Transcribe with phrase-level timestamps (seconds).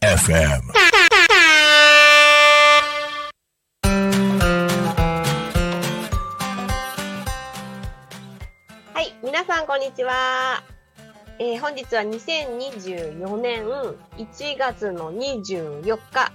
[0.00, 0.62] FM.
[8.92, 10.62] はい、皆さんこんにちは。
[11.38, 16.32] えー本日は2024年1月の24日、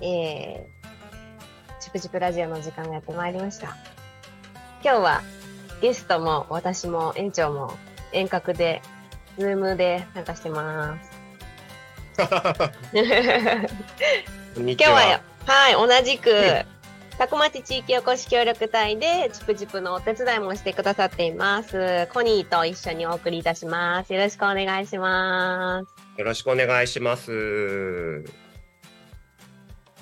[0.00, 3.97] えー、チュプチュプラジオの時間がやってまいりました。
[4.82, 5.22] 今日は
[5.80, 7.76] ゲストも私も園長も
[8.12, 8.80] 遠隔で、
[9.38, 11.10] ズームで参加してます。
[12.16, 12.26] 今
[14.74, 16.64] 日はよ、はい、同じく、
[17.16, 22.08] タコ町地域おこし協力隊で、チュプチュプのお手伝いもしてくださっています。
[22.12, 24.12] コニーと一緒にお送りいたします。
[24.12, 26.18] よろしくお願いします。
[26.18, 28.24] よろしくお願いします。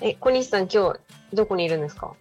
[0.01, 0.99] え、小西さん今日、
[1.35, 2.13] どこにいるんですか？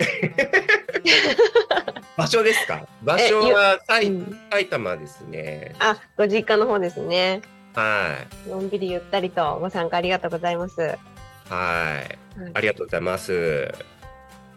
[2.16, 2.86] 場所ですか？
[3.02, 5.74] 場所は埼うん埼玉ですね。
[5.78, 7.42] あ、ご実家の方ですね。
[7.74, 8.16] は
[8.48, 10.80] のんびりゆったりとご参加ありがとうございます。
[10.80, 11.52] い。
[11.52, 12.18] はい。
[12.54, 13.72] ありがとうございます。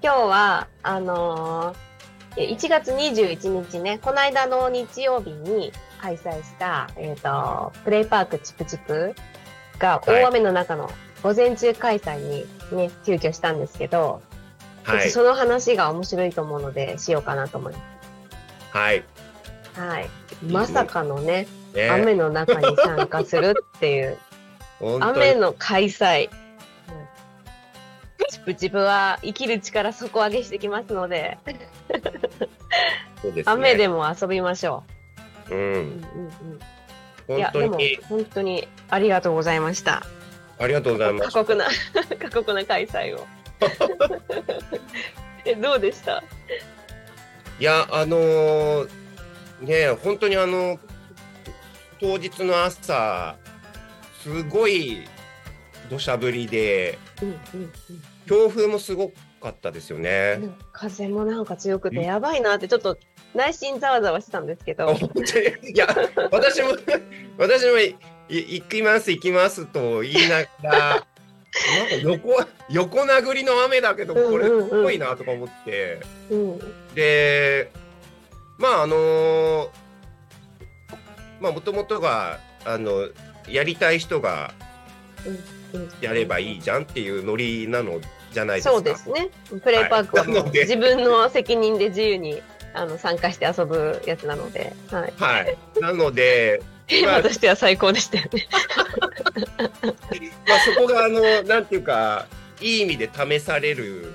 [0.02, 9.16] 今日は、あのー、え1月21日ね、この間の日曜日に開催した、えっ、と、プレイパークチプチプ
[9.80, 10.90] が大雨の中の
[11.22, 14.22] 午前中開催にね、急遽したんですけど、
[14.84, 15.10] はい。
[15.10, 17.80] その話が面白いと思うので、しようかなと思いま
[18.72, 19.04] はい。
[19.74, 19.80] す。
[19.80, 20.10] はい。
[20.48, 24.18] まさかのね、ね、雨の中に参加するっていう、
[25.02, 26.30] 雨の開催。
[26.30, 26.44] うん
[28.30, 31.70] チプチプは生きる力底上げしてきますので、ね。
[33.46, 34.84] 雨でも遊びましょ
[35.50, 35.54] う。
[35.54, 35.58] う。
[35.58, 36.60] うんんうん
[37.28, 37.78] うん、いや、でも
[38.10, 40.04] 本当にありがとうございました。
[40.58, 41.32] ありがとうございます。
[41.32, 41.68] 過酷な、
[42.20, 43.26] 過酷な開催を。
[45.46, 46.24] え、どうでした？
[47.60, 48.90] いや、あのー
[49.62, 50.80] ね、本当にあの、
[52.00, 53.36] 当日の朝、
[54.22, 55.08] すごい
[55.90, 56.98] 土砂降りで、
[58.28, 60.40] 強風もすごかったですよね。
[60.42, 60.56] うん。
[60.72, 62.98] 風もなんか強くてやばいなってちょっと
[63.34, 64.92] 内心ざわざわしてたんですけど。
[64.92, 65.88] いや
[66.32, 66.70] 私も
[67.38, 67.78] 私も
[68.30, 71.08] 行きます行きますと言いながら
[71.78, 76.60] なんか横横殴りの雨だけどこれうんうんうんすごいなとか思って、うん
[76.96, 77.72] で
[78.58, 79.70] まああの
[81.40, 83.10] まあもともとがあの
[83.48, 84.54] やりたい人が
[85.26, 88.00] うんやればいいじゃんっていうノリなの
[88.32, 88.74] じゃないですか。
[88.74, 89.30] そうですね。
[89.64, 92.42] プレイパークははい自分の責任で自由に
[92.74, 95.14] あの参加して遊ぶやつなので、はい。
[95.18, 95.58] はい。
[95.80, 98.48] なので、 テーマとしては最高でしたよね。
[100.48, 102.28] まあそこがあのなんていうか
[102.62, 104.14] いい意味で試される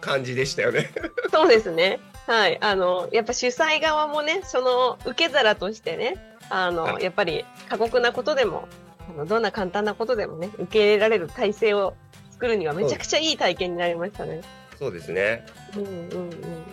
[0.00, 0.90] 感じでしたよね。
[1.30, 2.00] そうですね。
[2.26, 2.58] はい。
[2.60, 6.16] あの、やっぱ主催側もね、その受け皿としてね、
[6.50, 8.68] あの、はいやっぱり過酷なことでも、
[9.08, 11.94] あのどんな簡単なことでもね、受け入れられる体制を
[12.30, 14.42] 作るにはめちゃくちゃいい体験になりましたね。
[14.78, 15.44] そうですね。
[15.76, 16.32] うんうんうん。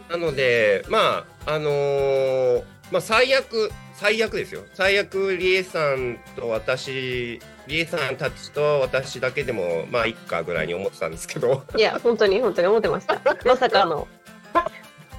[0.10, 4.62] なので、まあ、あのーまあ、最悪、最悪ですよ。
[4.74, 13.20] 最悪、リエさんと私、リエさんたちと私だけでも、まあ、いっかぐらいに思ってたんですけど、いや、本当に本当に思ってました。
[13.46, 14.08] まさかの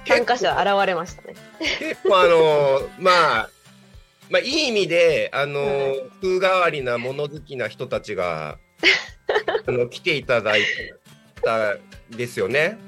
[0.06, 1.34] 参加者現れましたね。
[1.78, 3.50] 結構、あのーまあ、
[4.30, 5.60] まあ、いい意味で、あの
[6.20, 8.58] 風変わりな物好きな人たちが、
[9.66, 10.62] あの、来ていただい
[11.42, 11.76] た
[12.10, 12.78] ですよね。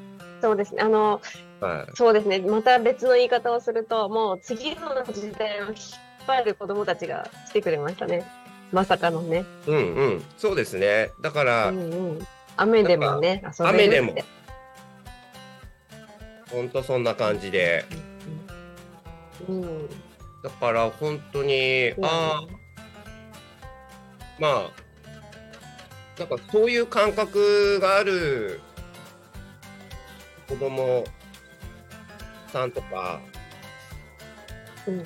[0.41, 0.83] そうですね。
[0.83, 1.21] あの、
[1.61, 1.97] はい。
[1.97, 2.39] そうですね。
[2.39, 5.75] また別の言い方をすると、もう次の時代を引っ
[6.27, 8.25] 張る子供たちが来てくれましたね。
[8.73, 9.45] まさかのね。
[9.67, 10.25] うんうん。
[10.37, 11.11] そうですね。
[11.21, 12.27] だから、うんうん。
[12.56, 13.43] 雨でもね。
[13.59, 14.15] 雨でも
[16.51, 17.84] ほんとそんな感じで。
[19.49, 19.62] うん。
[19.62, 19.89] うん。
[20.43, 22.47] だから本当に、ああ、
[24.39, 24.71] まあ、
[26.19, 28.61] なんかそういう感覚がある
[30.49, 31.05] 子供
[32.53, 33.20] さんとか、
[34.87, 35.05] うん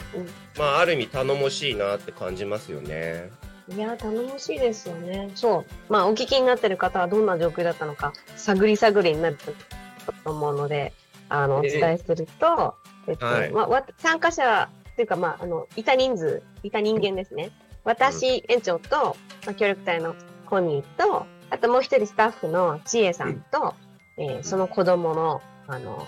[0.56, 3.30] まあ、ある意味頼もしいなって感じますよね。
[3.68, 3.78] うん。
[3.78, 5.30] いや、頼もしいですよね。
[5.34, 5.64] そう。
[5.92, 10.92] まあ、お聞きになってる方はどんな状況だったのか、探り探りになると思うので、
[11.28, 12.74] あの、おええ伝えすると、
[13.06, 17.50] えっと、はいまあわ、参加者っていうか、まあ、あの、いた人数、いた人間ですね。
[17.84, 19.16] 私、園長と、
[19.46, 20.14] まあ、協力隊の
[20.46, 23.74] コニーと、あともう一人スタッフの千恵さんと、
[24.18, 26.06] えーその子供の、あの、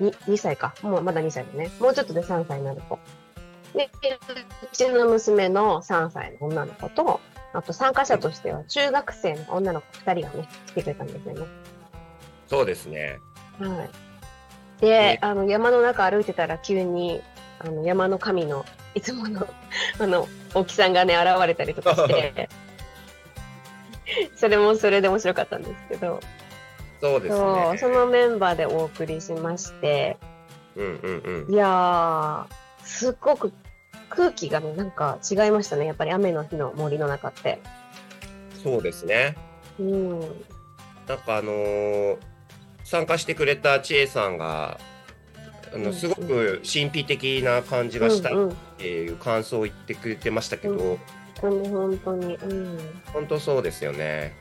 [0.00, 0.74] に 2, 歳か。
[0.82, 1.70] もうまだ2歳だね。
[1.78, 2.98] もうちょっとで3歳になる子。
[3.74, 3.90] で、
[4.62, 7.20] うちの娘の3歳の女の子と、
[7.52, 11.46] あと参加者としては中学生の女の子2人がね、来てくれたんですよね。
[12.48, 13.20] そうですね。
[13.58, 13.90] はい。
[14.80, 17.22] で、あの、山の中歩いてたら急に、
[17.58, 18.64] あの、山の神の、
[18.94, 19.46] いつもの、
[19.98, 22.48] あの、大木さんがね、現れたりとかして、
[24.36, 26.20] それもそれで面白かったんですけど、
[27.00, 27.36] そうですね。
[27.36, 30.18] そう、そのメンバーでお送りしまして、
[30.76, 31.52] うんうんうん。
[31.52, 32.44] いやー、
[32.90, 33.52] すっごく
[34.08, 35.86] 空気がね、なんか違いましたね。
[35.86, 37.60] やっぱり雨の日の森の中って。
[38.62, 39.36] そうですね。
[39.78, 40.20] うん。
[40.20, 40.26] な
[41.14, 42.16] んかあのー
[42.82, 44.80] 参加してくれた千恵さんが、
[45.72, 50.98] あうんのすごく神秘的な感じがしたっうんうんていう感想を言ってくれてましたけど、う本
[51.40, 52.34] 当に本当に。
[52.34, 52.78] うん。
[53.12, 54.34] 本当そうですよね。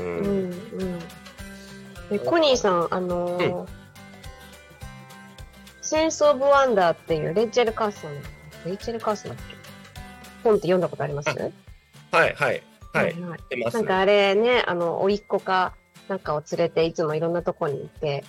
[0.00, 0.04] うん。
[0.04, 0.98] うんうん。
[2.10, 3.77] で、コニーさん、あのー
[5.88, 8.10] センス・オブ・ワンダーっていうレイチェル・カーソン、
[8.66, 9.54] レイチェル・カーソンだっけ？
[10.44, 11.30] 本って読んだことあります？
[11.30, 11.38] はい
[12.12, 12.62] はいはい。
[12.92, 13.16] はい。
[13.72, 15.72] なんかあれね、あの、甥っ子か
[16.08, 18.22] なんかを連れていつもいろんなとこに行って、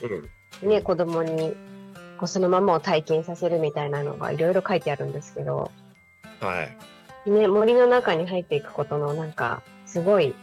[0.61, 0.69] うん。
[0.69, 1.53] ね、子供に
[2.17, 5.69] こうそのままを体験させるみたいなのがいろいろ書いてあるんですけど、
[6.39, 6.63] は
[7.27, 7.29] い。
[7.29, 10.33] ね、森の中に入っていくことのなんか、すごい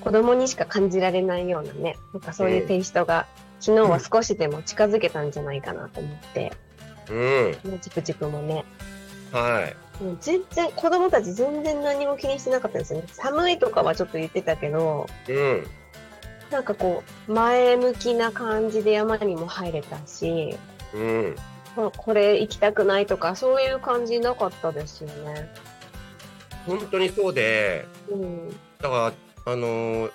[0.00, 3.26] 子供にしか感じられないようなね、なんかそういうテイストが、
[3.62, 6.52] 昨日は少しでも近づけたんじゃないかなと思って、
[7.08, 7.70] うん。
[7.70, 8.64] ね、チプチプもね、
[9.30, 9.68] は
[10.00, 10.02] い。
[10.02, 13.06] もう全然、子供たち全然何も気にしてなかったですよね。
[13.12, 15.66] 寒いとかはちょっと言ってたけど、うん。
[16.50, 20.58] なんかこう、前向きな感じで山にも入れたし、
[20.92, 21.36] うん。
[21.76, 25.48] ここれ行きたくないとか、そういう感じなかったですよね。
[26.66, 28.48] 本当にそうで、うん。
[28.80, 29.12] だか
[29.46, 30.10] ら、あのー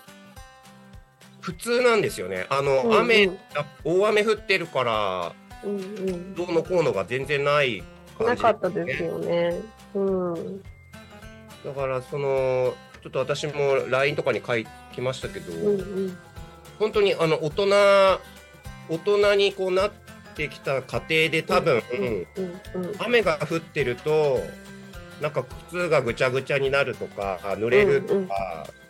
[1.47, 2.45] 普通なんですよね。
[2.49, 5.33] あの、うんうん雨、あ大雨降ってるから、
[5.63, 6.35] うんうん。
[6.35, 7.83] どうのこうのが全然ない
[8.17, 9.55] 感じ、なかったですよね。
[9.94, 10.61] うん。
[11.63, 14.55] だから、その、ちょっと私も LINE とかに書
[14.94, 16.17] きましたけど、うんうん。
[16.79, 17.67] 本当にあの大人、
[18.89, 19.91] 大人にこうなっ
[20.35, 22.27] てきた過程で多分、うん
[22.75, 22.95] うんうん。
[23.00, 24.41] 雨が降ってると、
[25.21, 28.27] なんか靴がぐちゃぐちゃになるとか、濡れるとか、うんうん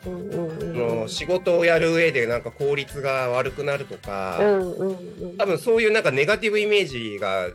[0.08, 5.38] うんその仕事をやる上でなんか効率が悪くなるとか、うんうんうん。
[5.38, 7.50] 多分そういうなんかネガティブイメージが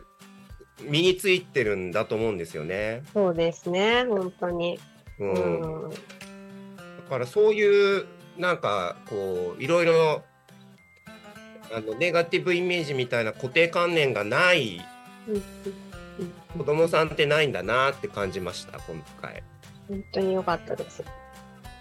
[0.81, 3.03] 身についてるんだと思うんですよね。
[3.13, 4.79] そうですね、本当に。
[5.19, 5.89] ううんん。
[5.89, 5.95] だ
[7.09, 8.05] からそういう
[8.37, 10.23] なんかこういろいろ
[11.71, 14.81] あのネガティブイメージみたいな固定観念がない
[16.57, 19.43] 子供さんってないんだなって感じました今回。
[19.87, 21.03] 本当に良かったです。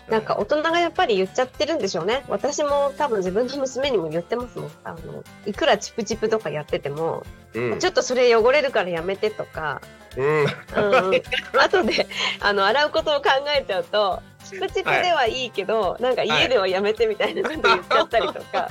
[0.08, 2.25] なんか大人がやっぱり言っちゃってるんでしょうね。
[2.28, 4.70] 私も多分自分の娘にも言ってますもん。
[4.84, 7.78] あの、いくらチプチプとかやってても、うん。
[7.78, 9.81] ちょっとそれ汚れるからやめてとか、
[10.16, 10.46] うん。
[11.58, 12.06] 後で
[12.40, 18.70] あの洗うことを考えちゃうとチプチプではいいけど、なんか家ではやめてみたいなこと言っちゃったりとか、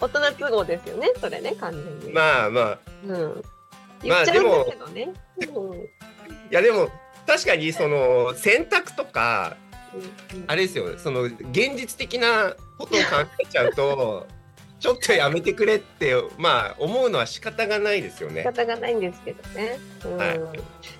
[0.00, 2.78] 大人都合ですよねそれね完全に、まあまあ。
[3.04, 3.42] うん、
[4.02, 5.12] 言っちゃうんだけどね、
[5.52, 5.80] うん。
[5.80, 5.88] い
[6.50, 6.90] やでも
[7.26, 9.69] 確かにその選択とかうん
[10.46, 14.26] あれですよその現実的なことを考えちゃうと
[14.80, 18.44] ちょっとやめてくれってまあ思うのは仕方がないですよ仕ね。
[18.44, 20.40] 方がないんですけどね、うんはい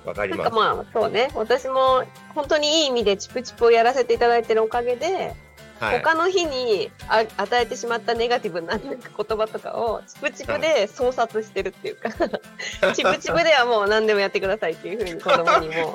[0.05, 0.43] わかります。
[0.43, 2.05] なんかまあそうね私も
[2.35, 5.35] 本当にいい意味でチプチプをやらせていただいてるおかげで、
[5.81, 6.03] はい。
[6.03, 12.11] 他の日にあ与えてしまったネガティブな言葉とかをチプチプで創殺してるっていうか、
[12.93, 15.95] チプチプではもう何でもやってくださいっていうふうに 子供にも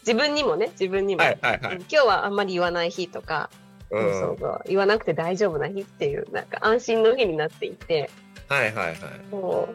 [0.00, 1.80] 自分にもね自分にも、はいはいはいうん。
[1.80, 3.50] 今日はあんまり言わない日とか、
[3.90, 4.12] うん。
[4.12, 8.08] そうそう言わなくて大丈夫な日っていうなんか安心の日になっていて
[8.48, 8.96] はいはいはい。
[9.30, 9.68] そ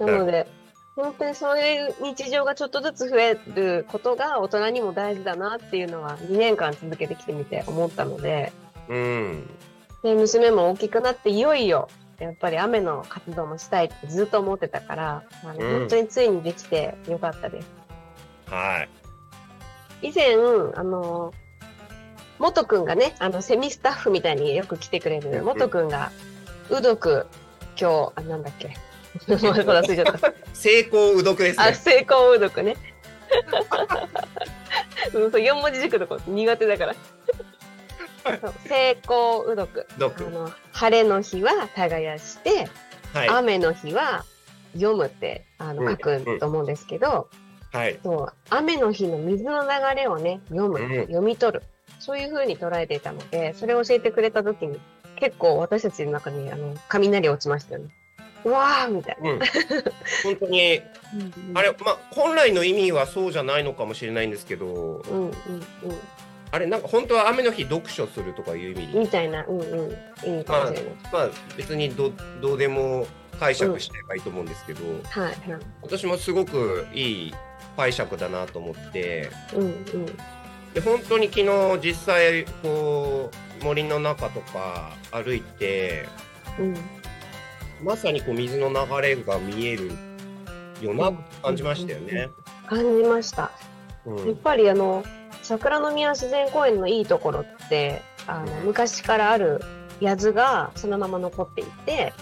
[0.00, 0.46] うなので
[1.02, 8.52] 本当にそういう日常がちょっとずつ増えることが大人にも大事だなっていうのは2年間続けてきてみて思ったので。
[8.88, 9.50] うん。
[10.02, 11.88] で、娘も大きくなっていよいよ、
[12.18, 17.68] やっぱり雨の活動もしたいってずっと思ってたから、あのうん本当についにできてよかったです。
[18.46, 18.86] は
[20.02, 20.08] い。
[20.08, 20.34] 以前、
[20.74, 21.32] あの、
[22.38, 26.10] 元くんがね、あの、セミスタッフみたいによく来てくれるうん元くんが、
[26.70, 27.26] うどく、
[27.78, 28.74] 今日、あ、なんだっけ。
[29.28, 30.32] もう忘れちゃった。
[30.52, 31.74] 成功うどくですあ、ね。
[31.74, 32.76] 成功うどくね。
[35.14, 36.94] うん、そう、四文字熟読苦手だから。
[38.66, 39.86] 成功うどく。
[39.96, 40.30] うどくあ。
[40.30, 42.68] の、晴れの日は耕して、
[43.12, 43.28] はい。
[43.28, 44.24] 雨の日は
[44.74, 47.28] 読むってあのうん書くと思うんですけど、
[47.72, 47.98] はい。
[48.02, 51.62] そう雨の日の水の流れをね読む、うん読み取る
[51.98, 54.78] そういう風に捉えていたのでそれを教えてくれた時に
[55.16, 57.90] 結構私たちの中にあの雷落ちましたよね。
[58.44, 59.30] うわーみたいな。
[59.30, 59.38] うん。
[60.22, 60.82] 本当に、
[61.54, 65.32] あれ、まあ、本来の意味はそうじゃないのかもしれないんですけど、うんうんうん
[66.52, 70.94] あれなんか本当は雨の日読書するとかいう意味みたいな、うんうん、いいかもしれない。
[71.12, 73.06] まあ別にどどうでも
[73.38, 75.60] 解釈してればいいと思うんですけど、はいはい。
[75.82, 77.34] 私もすごくいい
[77.76, 80.06] 解釈だなと思ってうんうん。
[80.74, 83.30] で本当に昨日実際こ
[83.60, 86.08] う森の中とか歩いて
[86.58, 86.74] うん。
[87.82, 89.90] まさにこう水の流れが見える
[90.80, 92.28] よなって感じましたよね。
[92.66, 93.50] 感じました。
[94.06, 95.04] うんやっぱりあの、
[95.42, 99.60] 桜の宮自然公園のいいところって、あの、昔からある
[100.00, 102.12] 谷がそのまま残っていて、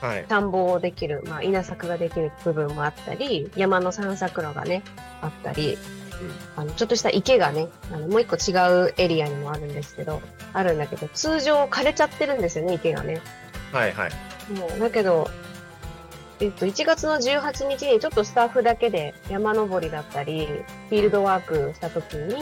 [0.00, 4.82] はい田んぼをできる、まあ、稲作ができる部分もあったり、山の散策路がね、
[5.22, 5.78] あったり、
[6.56, 8.54] あの、ちょっとした池がね、あの、もう一個違
[8.86, 10.20] うエリアにもあるんですけど、
[10.52, 13.20] あるんだけど、通常枯れちゃってるんですよね、池がね。
[13.72, 14.10] はいはい
[14.50, 15.28] もう、だけど、
[16.40, 20.46] えっと、1月の18日にちょっとスタッフだけで山登りだったり、
[20.88, 22.34] フィールドワークした時に、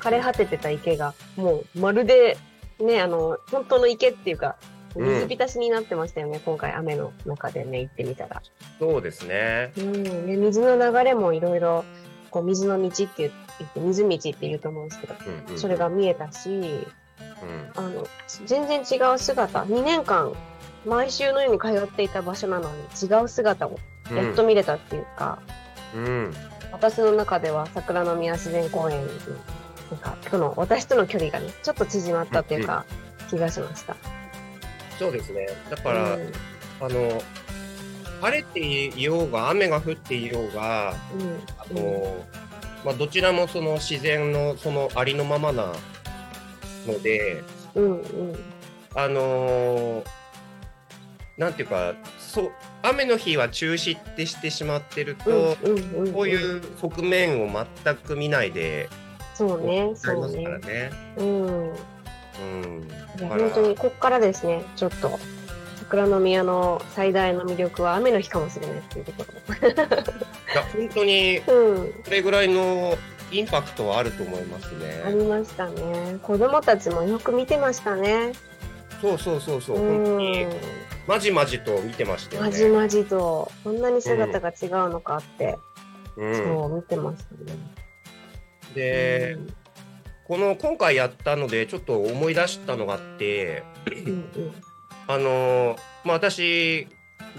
[0.00, 2.38] 枯れ果ててた池が、もうまるで、
[2.80, 8.42] ね、あの、本当の池っていうか、うん水浸しになってましたよね、今回雨の中でね、行ってみたら。
[8.78, 9.72] そうですね。
[9.76, 10.26] うん。
[10.26, 11.84] で、水の流れもいろいろ、
[12.30, 13.32] こう、水の道って言っ
[13.74, 16.90] て、水道って言うと思うんですけど、うんうんそれが見えたし、うん
[17.74, 18.06] あの、
[18.46, 20.32] 全然違う姿、2年間、
[20.86, 23.78] 毎週のように通っていた場所なのに違う姿を
[24.14, 25.38] やっと見れたっていうか、
[25.94, 26.34] うん。
[26.72, 29.08] 私の中では桜の宮自然公園に、
[29.90, 32.84] なんか、その、私との距離がね、ちょっと縮まったっていうか、
[33.30, 33.96] 気がしました。
[34.98, 35.46] そうですね。
[35.70, 36.32] だから、うん、
[36.80, 37.22] あの
[38.20, 40.94] 晴れていようが雨が降っていようが、あ
[41.70, 42.24] うん、の
[42.84, 45.72] まあ、どちらもその自然のそのありのままな
[46.86, 47.42] ので、
[47.74, 48.38] うん、うん、
[48.94, 50.04] あのー
[51.36, 56.12] なんていうかそう雨の日は中止ってしてしまってると、うん、うん、うん。
[56.12, 57.48] こういう側面を
[57.84, 58.88] 全く見ないで
[59.34, 60.44] そうね、そうね。
[60.58, 60.90] ね。
[61.16, 61.70] うん。
[61.70, 62.88] うん、
[63.18, 65.18] 本当に、こっからですね、ちょっと、
[65.80, 71.54] 桜の宮の最大の魅力は雨の日かもしれないっていうとこいや本当にろ。
[71.54, 71.94] うん。
[72.04, 72.96] それぐらいの
[73.30, 75.02] インパクトはあると思いますね。
[75.04, 76.18] ありましたね。
[76.22, 78.32] 子供たちもよく見てましたね。
[79.00, 80.46] そうそうそうそう、うん本当に。
[81.06, 82.48] まじまじと見てましたよね。
[82.48, 85.58] まじまじと、こんなに姿が違うのかって、
[86.16, 87.58] うん、そう、見てましたね。
[88.74, 89.36] で、
[90.26, 94.52] この今回やったのでちょっと思い出したのがあって、うん、うん、
[95.06, 96.88] あのまあ、私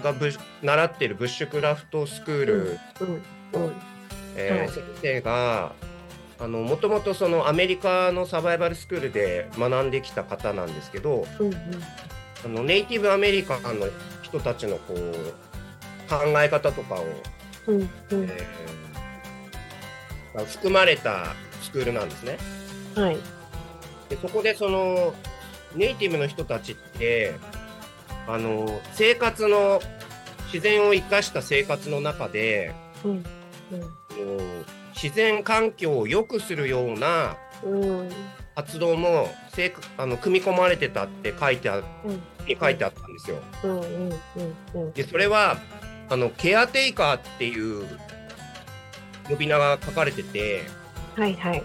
[0.02, 3.22] がブッ習ってるブッシュクラフトスクール、うん、
[3.54, 3.72] うん、はい
[4.36, 5.72] えー先生が
[6.38, 11.54] あのもともとそのアメリカのサバイバルスクールで学んできた方なんですけどうん、うん、
[12.46, 13.88] あのネイティブアメリカンの
[14.22, 15.00] 人たちのこう
[16.08, 17.04] 考え方とかを、
[17.66, 18.66] うん、うん、えー
[20.44, 22.36] 含まれたスクールなんですね。
[22.94, 23.16] はい、
[24.10, 25.14] でそこでその
[25.74, 27.34] ネイティブの人たちって
[28.28, 29.80] あの生活の
[30.52, 33.24] 自然を生かした生活の中でうん、うん、
[34.94, 38.10] 自然環境を良くするようなうん、
[38.54, 43.38] 活動もせいあの組み込まれてたって書いてあうん、に書いてあったんですよ。
[43.64, 44.12] うん、うん、
[44.74, 45.56] うん、でそれは
[46.10, 47.86] あのケアテイカーっていう
[49.28, 50.62] 呼び名が書かれてて
[51.16, 51.62] はい、はい、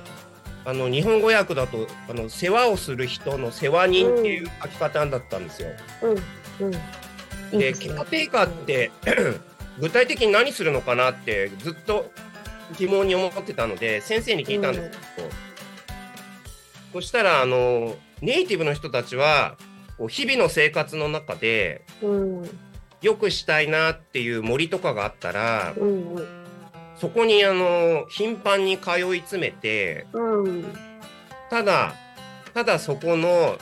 [0.63, 5.69] あの日本語訳だとあの世話をする人の世話人っていう書き方だったんですよ。
[6.59, 6.73] うん、うん。
[6.73, 6.77] い
[7.57, 8.89] いで、ケアテイカーって
[9.79, 12.09] 具体的に何するのかなってずっと
[12.77, 15.29] 疑問に思ってたので先生に聞いたんですけど、
[16.93, 19.57] そしたらあのネイティブの人たちは
[19.97, 22.07] こう日々の生活の中でう
[22.41, 22.49] ん、
[23.01, 26.25] 良くしたいなっていう森とかがあったらうん、うん、
[26.99, 30.65] そこにあの頻繁に通い詰めてうん、
[31.49, 31.93] ただ
[32.53, 33.57] ただそこの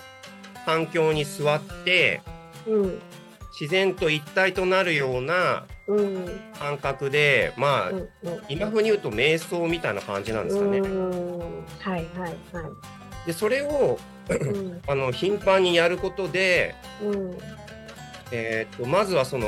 [0.65, 2.21] 環境に座って
[2.67, 3.01] うん、
[3.59, 8.09] 自然と一体となるようなうん、感覚でまあ、うん、
[8.47, 10.77] 今風に言うと瞑想みたいな感じなんですかね。
[10.77, 11.39] うん、
[11.79, 12.35] はい、はい、はい。
[13.25, 13.99] でそれを
[14.29, 17.37] うん、あの頻繁にやることで、うん、
[18.31, 19.47] えー、とまずはその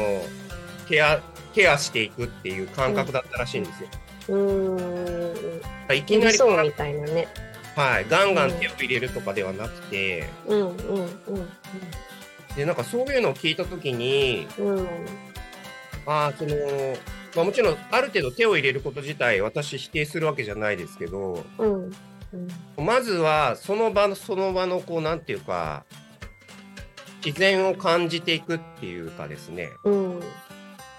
[0.87, 1.21] ケア
[1.53, 3.89] ケアしていくっていう感覚だったらしいんですよ。
[4.29, 7.27] うん、いきなりそうみたいなね。
[7.75, 11.09] はい、ガンガン手を入れるとかではなくて、うん、うん、
[12.55, 14.87] でなんかそういうのを聞いた時にうん、うん、
[16.05, 16.55] あーその、
[17.35, 21.91] まあ、もちろんある程度手を入れること自体私否定するわけじゃないですけどうん、
[22.33, 25.83] うん、まずはその場のその場のこうなんていうか
[27.23, 29.69] 自然を感じていくっていうかですね。
[29.83, 30.19] うん、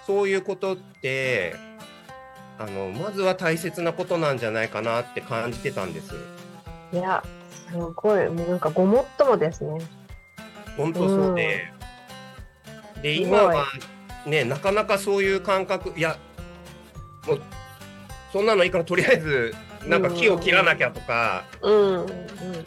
[0.05, 1.55] そういうことって
[2.59, 6.15] あのまずは大切なことなんじゃないかなって感じてたんです。
[6.93, 7.23] いや、
[7.71, 9.79] すごい、もうなんかごもっともですね。
[10.77, 11.71] 本当そうで、
[13.01, 13.65] で、今は
[14.27, 16.17] ね、なかなかそういう感覚、いや、
[17.25, 17.41] もう、
[18.31, 19.55] そんなのいいから、とりあえず、
[19.87, 21.73] なんか木を切らなきゃとか、うん。
[21.73, 21.99] うん。
[21.99, 22.07] うん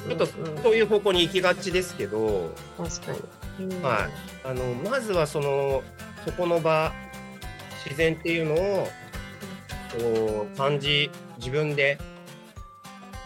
[0.06, 0.26] ちょっと
[0.62, 3.12] そういう方向に行きがちですけど、確か
[3.58, 3.66] に。
[3.66, 5.82] うんはいあのまずはその
[6.24, 6.92] そこの場
[7.84, 8.88] 自然っていうのを
[9.98, 11.98] こう感じ自分で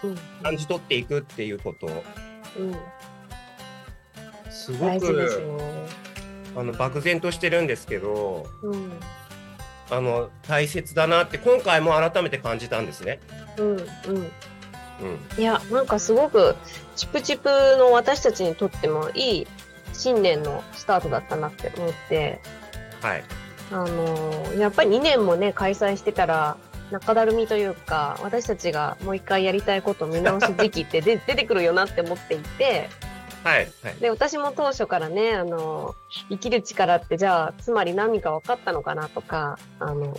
[0.03, 0.19] うん。
[0.43, 2.77] 感じ取っていくっていうことうん。
[4.51, 5.63] すご大事ですくね。
[6.57, 8.93] あの漠然としてるんですけどうん。
[9.91, 13.19] あの大切だなって今回も改めて感じたんですね。
[13.61, 13.76] うん。
[13.76, 13.87] うん。
[14.17, 14.33] うん
[15.38, 16.57] いや、なんかすごく、
[16.97, 17.49] チプチプ
[17.79, 19.47] の私たちにとってもいい
[19.95, 22.40] 新年のスタートだったなって思って、
[23.00, 23.25] はい
[23.73, 26.57] あのーやっぱり2年もね、開催してたら、
[26.90, 32.88] 中だるみというか、私たちがもう一回やりたいことを見直す時期って で出てくるよなって思っていて、
[33.45, 35.95] はいはいで、私も当初からね、あのー
[36.31, 40.17] 生きる力ってじゃあ、つまり何か分かったのかなとか、あの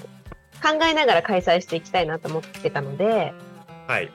[0.62, 3.34] 考えながら開催していきたいなと思ってたので、
[3.88, 4.12] はい。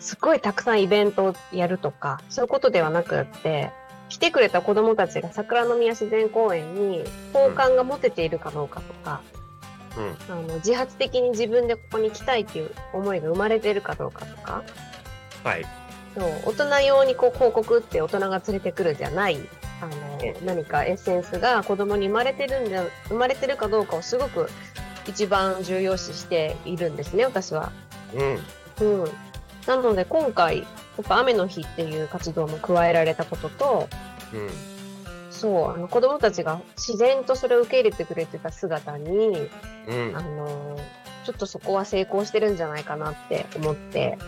[0.00, 3.70] すっごいたくさんイベントをやるとか、そういうことではなくって、
[4.08, 9.20] 来てくれた子供たちが桜の宮自然公園に好感が持てているかどうかとか、
[9.96, 10.16] うん。
[10.32, 14.62] あの自発的に自分でここに来たいっていう思いが生まれているかどうかとか、
[15.44, 15.66] はい。
[16.16, 19.38] そう大人用にこう広告って大人が連れてくるじゃない、
[19.82, 24.48] あの何かエッセンスが子供に生まれてるんじゃ、生まれてるかどうかをすごく
[25.08, 27.72] 一番重要視しているんですね、私は。
[28.14, 29.10] うんうん。
[29.66, 30.64] なので今回、や
[31.02, 33.88] っぱ雨の日っていう活動も加えられたことと、
[34.32, 34.48] うん
[35.30, 39.48] そう、あの子供たちが自然とそれを受け入れてくれてた姿に、
[39.88, 40.76] うんあの、
[41.24, 44.18] ちょっとそこは成功してるんじゃないかなって思って、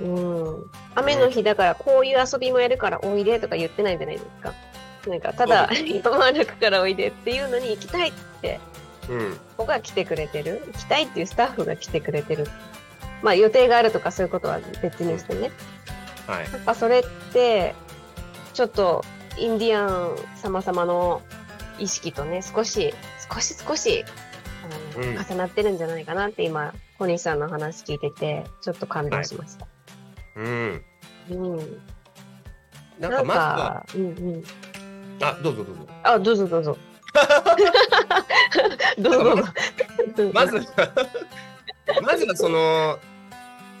[0.00, 0.70] うん。
[0.94, 4.54] 雨の日だからこういう遊びもやるからおいでとか言ってないじゃないですか。
[5.08, 5.68] なんか、ただ、
[6.02, 8.81] 山歩くからおいでっていうのに行きたいってうん
[9.56, 10.62] 子が来てくれてる。
[10.72, 12.46] 行きたいっていうスタッフが来てくれてる。
[13.22, 15.50] まあ予定があるとかそういうことは別にしてね、
[16.26, 16.50] はい。
[16.50, 17.74] なんかそれって
[18.54, 19.04] ちょっと
[19.38, 21.22] インディアン様々の
[21.78, 22.92] 意識とね少し
[23.32, 24.04] 少し少し
[24.94, 29.66] あの、うん重なってるんじゃないかなって今小西さんの話聞いててちょっと感動しました、
[30.36, 30.84] うん。
[31.30, 31.82] うん。
[32.98, 34.02] なんかまずはうん。
[34.02, 34.06] う
[34.38, 34.44] ん。
[35.22, 35.88] あどうぞどうぞ。
[36.02, 36.78] あどうぞどうぞ
[39.02, 39.44] どうぞ。
[40.16, 40.30] どうぞ。
[40.32, 40.54] まず
[42.02, 42.98] まずはその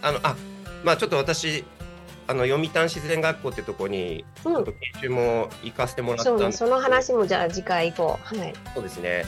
[0.02, 0.36] あのあ
[0.84, 1.64] まあちょっと私
[2.26, 4.56] あの読谷自然学校ってとこにちうん。
[4.56, 9.24] ょっと研修も行かせてもらったんですねその話もじゃあ次回行こうはい、そうですね。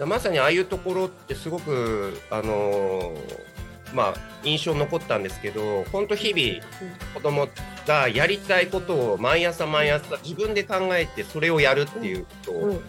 [0.00, 0.08] うん。
[0.08, 3.50] まさにああいうところってすごくあのー
[3.92, 6.64] まあ印象に残ったんですけど本当日々
[7.12, 7.48] 子供
[7.88, 12.84] がやりたいことを毎朝毎朝自分で考えてそれをやるっていうことをうん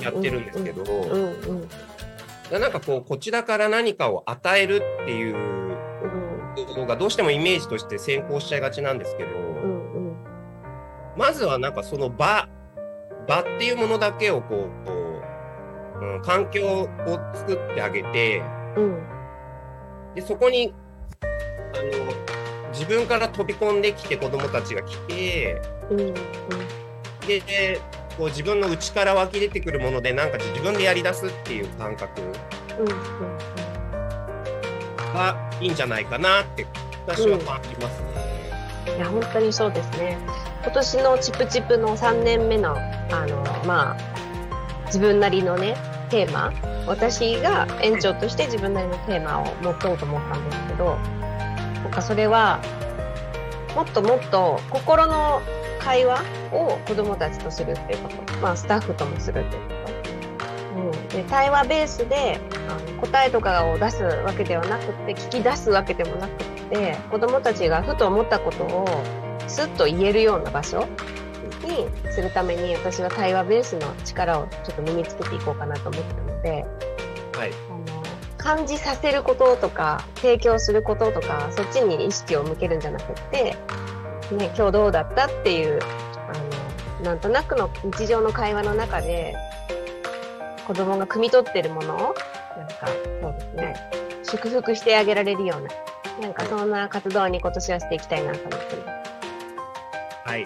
[0.00, 0.84] やってるんですけど、
[2.58, 5.38] なんかこうこちらから何かを与えるっていうう
[6.62, 10.16] んことがどうしてもイメージとして先行しちゃいがちなんですけど、うんうん
[11.16, 12.48] まずはなんかその場
[13.28, 14.92] 場っていうものだけをこうこ
[16.00, 16.88] う、うん、環境を
[17.34, 18.42] 作ってあげて。
[18.76, 19.02] うん。
[20.14, 20.74] でそこに
[21.22, 21.26] あ
[21.76, 25.60] の自分から飛び込んできて子どもたちが来て。
[25.90, 26.14] うんうん。
[27.26, 27.80] でで
[28.16, 32.20] こう自分の内から湧き出てくるものでなんか自分でやり出すっていう感覚。
[32.20, 32.24] う
[32.84, 32.86] ん。
[35.14, 36.66] がいいんじゃないかなって
[37.06, 38.96] 私は感じますね。
[38.96, 40.18] いや本当にそうですね。
[40.62, 43.96] 今年のチプチプの3年目のあのまあ
[44.86, 45.76] 自分なりのね
[46.10, 46.52] テーマ。
[46.86, 52.60] 私が園長として自分なりのテーマを持とうと思ったんですけどなんかそれは
[53.76, 55.40] もっともっと心の
[55.78, 56.22] 会話
[56.52, 59.74] を子どもたちとするっていうこと、まあ、スタッフともするっていうこ
[60.74, 68.86] と、うん、で対話ベースであの答えとかを出すわけではなくて聞き出すわけでもなくて子どもたちがふと思ったことを
[69.48, 70.86] スッと言えるような場所
[71.64, 76.64] にするために私は対話ベースの力をちょっと身につけていこうかなと思ってるので
[77.34, 77.52] はい。
[77.70, 78.02] あの
[78.42, 83.56] 感じさせることとか提供することとかそっちに意識を向けるんじゃなくって、
[84.34, 85.78] ね、今日どうだったっていう
[87.02, 89.34] なんとなくの日常の会話の中で
[90.66, 91.96] 子供が汲み取ってるもの？
[91.96, 91.98] を
[92.56, 92.86] なんか
[93.20, 93.74] そうですね
[94.22, 95.68] 祝福してあげられるような
[96.20, 100.30] なんかそんな活動に今年はしていきたいなと思ってます。
[100.30, 100.44] はい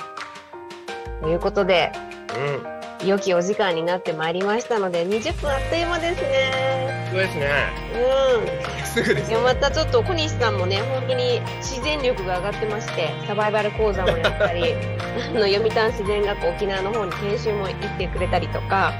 [1.20, 1.92] ということで
[2.36, 7.10] うん良きお時間になってまいりましたので、20分あっという間ですね。
[7.10, 7.50] そうですね。
[7.92, 8.75] うん。
[8.96, 9.40] すぐですよ。
[9.40, 14.74] いやまたちょっと小西さんもね本当に自然力が上がってましてサバイバル講座もやったり
[15.34, 18.92] あの読谷自然学校沖縄の方に研修も行ってくれたりとか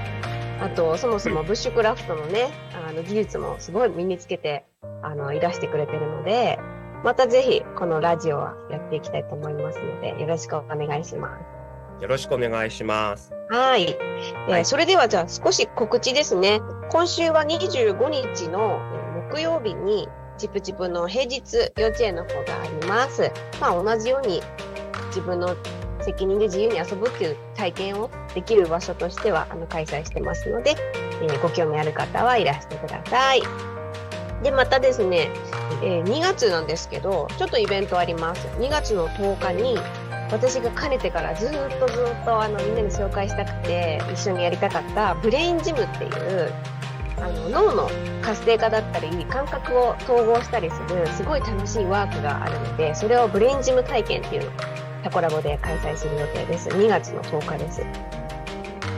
[0.61, 2.48] あとそもそもブッシュクラフトのね
[2.88, 4.64] あの技術もすごい身につけて
[5.02, 6.59] あのいらしてくれてるので
[7.04, 11.56] またぜひこのラジオはやっていきたいと思いますのでよろしくお願いします。
[12.02, 13.32] よろしくお願いします。
[13.48, 16.61] はい、えーはいそれではじゃあ少し告知ですね。
[16.90, 18.95] 今週は25日のえー
[19.31, 20.09] 木曜日に
[20.39, 23.31] チプチプの平日幼稚園の方があります。
[23.61, 24.43] まあ同じように
[25.09, 25.57] 自分の
[26.03, 30.77] 責任で自由に遊ぶっていう体験をできる場所としてはあの開催してますので、
[31.23, 33.43] えーご興味ある方はいらしてください。
[34.43, 35.31] で、またですね、
[35.83, 38.47] えー2月なんですけど、ちょっとイベントあります。
[38.59, 39.79] 2月の10日に
[40.31, 46.53] 私がかねてからずっとずっとあのみんなに紹介したくて一緒にやりたかったブレインジムっていう
[47.18, 47.90] あの脳の
[48.22, 54.52] 活性化だったり感覚を統合したりするすごい楽しいワークがあるのでそれをブレインジム体験っていうのを
[55.02, 56.68] タコラボで開催する予定です。
[56.68, 57.83] 2月の10日です。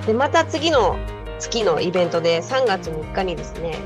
[0.07, 0.97] でまた次の
[1.39, 3.79] 月のイベントで3月3日にですね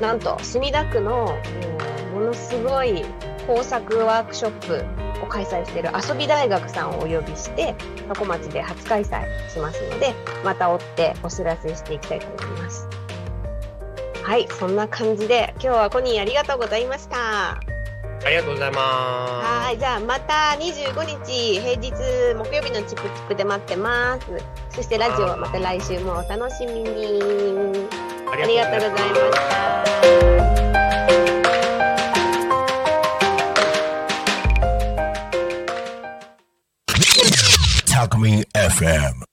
[0.00, 1.78] なんと墨田区の、うん
[2.18, 3.04] ものすごい
[3.46, 4.84] 工作ワークショップ
[5.22, 7.74] を開催している遊び大学さんをお呼びして、
[8.08, 10.14] 多古町で初開催しますので、
[10.44, 12.88] また追ってお知らせしていきたいと思います。
[14.28, 17.52] はい、そんな感じで、今日はコニーありがとうございました。
[17.52, 17.60] あ
[18.28, 21.92] りがとうございまはい、じゃあまた25日、平日
[22.36, 24.26] 木曜日のチップチップで待ってます。
[24.68, 27.22] そしてラジオはまた来週もお楽しみに。
[27.74, 27.88] す。
[28.28, 29.38] あありがとうございまし
[37.86, 38.04] た。
[38.06, 39.27] Talk Me FM.